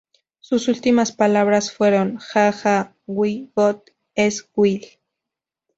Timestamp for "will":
4.55-4.81